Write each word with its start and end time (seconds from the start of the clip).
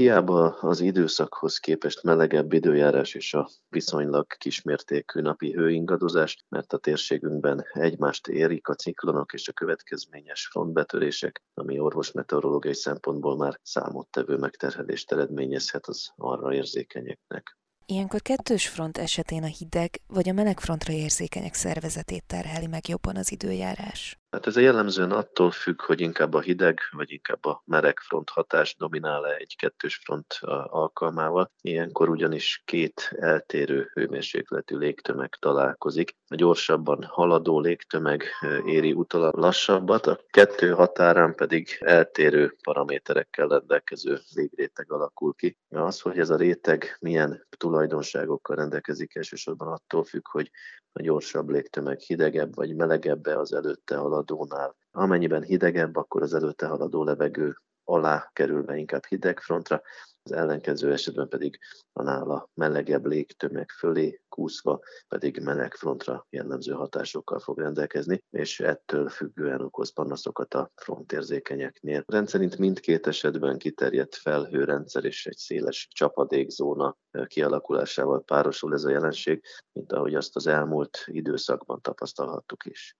Hiába 0.00 0.56
az 0.60 0.80
időszakhoz 0.80 1.58
képest 1.58 2.02
melegebb 2.02 2.52
időjárás 2.52 3.14
és 3.14 3.34
a 3.34 3.48
viszonylag 3.68 4.26
kismértékű 4.26 5.20
napi 5.20 5.52
hőingadozás, 5.52 6.44
mert 6.48 6.72
a 6.72 6.78
térségünkben 6.78 7.64
egymást 7.72 8.28
érik 8.28 8.68
a 8.68 8.74
ciklonok 8.74 9.32
és 9.32 9.48
a 9.48 9.52
következményes 9.52 10.46
frontbetörések, 10.46 11.42
ami 11.54 11.78
orvosmeteorológiai 11.78 12.74
szempontból 12.74 13.36
már 13.36 13.58
számottevő 13.62 14.36
megterhelést 14.36 15.12
eredményezhet 15.12 15.86
az 15.86 16.10
arra 16.16 16.54
érzékenyeknek. 16.54 17.58
Ilyenkor 17.86 18.22
kettős 18.22 18.68
front 18.68 18.98
esetén 18.98 19.42
a 19.42 19.52
hideg 19.58 20.00
vagy 20.06 20.28
a 20.28 20.32
meleg 20.32 20.60
frontra 20.60 20.92
érzékenyek 20.92 21.54
szervezetét 21.54 22.24
terheli 22.26 22.66
meg 22.66 22.88
jobban 22.88 23.16
az 23.16 23.32
időjárás. 23.32 24.19
Hát 24.30 24.46
ez 24.46 24.56
jellemzően 24.56 25.10
attól 25.10 25.50
függ, 25.50 25.82
hogy 25.82 26.00
inkább 26.00 26.34
a 26.34 26.40
hideg, 26.40 26.78
vagy 26.90 27.12
inkább 27.12 27.44
a 27.44 27.62
meleg 27.66 27.98
front 27.98 28.30
hatás 28.30 28.76
dominál-e 28.76 29.34
egy 29.34 29.56
kettős 29.56 29.96
front 29.96 30.38
alkalmával. 30.66 31.50
Ilyenkor 31.60 32.08
ugyanis 32.08 32.62
két 32.64 33.10
eltérő 33.18 33.90
hőmérsékletű 33.92 34.76
légtömeg 34.76 35.36
találkozik. 35.40 36.16
A 36.28 36.34
gyorsabban 36.34 37.02
haladó 37.02 37.60
légtömeg 37.60 38.24
éri 38.66 38.92
utol 38.92 39.24
a 39.24 39.30
lassabbat, 39.40 40.06
a 40.06 40.20
kettő 40.30 40.70
határán 40.70 41.34
pedig 41.34 41.76
eltérő 41.80 42.56
paraméterekkel 42.62 43.48
rendelkező 43.48 44.18
légréteg 44.34 44.92
alakul 44.92 45.34
ki. 45.34 45.56
Az, 45.68 46.00
hogy 46.00 46.18
ez 46.18 46.30
a 46.30 46.36
réteg 46.36 46.96
milyen 47.00 47.46
tulajdonságokkal 47.56 48.56
rendelkezik, 48.56 49.14
elsősorban 49.14 49.68
attól 49.68 50.04
függ, 50.04 50.28
hogy 50.28 50.50
a 50.92 51.02
gyorsabb 51.02 51.48
légtömeg 51.48 51.98
hidegebb 51.98 52.54
vagy 52.54 52.74
melegebb 52.74 53.26
az 53.26 53.52
előtte 53.52 53.98
haladónál. 54.20 54.76
Amennyiben 54.90 55.42
hidegebb, 55.42 55.96
akkor 55.96 56.22
az 56.22 56.34
előtte 56.34 56.66
haladó 56.66 57.04
levegő 57.04 57.56
alá 57.84 58.30
kerülve 58.32 58.76
inkább 58.76 59.04
hideg 59.04 59.40
frontra, 59.40 59.82
az 60.22 60.32
ellenkező 60.32 60.92
esetben 60.92 61.28
pedig 61.28 61.58
a 61.92 62.02
nála 62.02 62.48
melegebb 62.54 63.06
légtömeg 63.06 63.70
fölé 63.70 64.20
kúszva 64.28 64.80
pedig 65.08 65.40
meleg 65.42 65.74
frontra 65.74 66.26
jellemző 66.30 66.72
hatásokkal 66.72 67.38
fog 67.38 67.58
rendelkezni, 67.58 68.24
és 68.30 68.60
ettől 68.60 69.08
függően 69.08 69.60
okoz 69.60 69.92
panaszokat 69.92 70.54
a 70.54 70.70
frontérzékenyeknél. 70.74 72.04
Rendszerint 72.06 72.58
mindkét 72.58 73.06
esetben 73.06 73.58
kiterjedt 73.58 74.14
felhőrendszer 74.14 75.04
és 75.04 75.26
egy 75.26 75.36
széles 75.36 75.88
csapadékzóna 75.90 76.96
kialakulásával 77.26 78.22
párosul 78.22 78.72
ez 78.72 78.84
a 78.84 78.90
jelenség, 78.90 79.44
mint 79.72 79.92
ahogy 79.92 80.14
azt 80.14 80.36
az 80.36 80.46
elmúlt 80.46 81.04
időszakban 81.06 81.80
tapasztalhattuk 81.80 82.64
is. 82.64 82.96